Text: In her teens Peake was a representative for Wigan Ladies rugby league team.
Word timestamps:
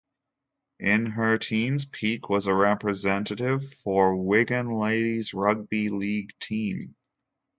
In 0.79 1.05
her 1.05 1.37
teens 1.37 1.85
Peake 1.85 2.27
was 2.27 2.47
a 2.47 2.53
representative 2.55 3.71
for 3.71 4.15
Wigan 4.15 4.71
Ladies 4.71 5.31
rugby 5.31 5.89
league 5.89 6.31
team. 6.39 6.95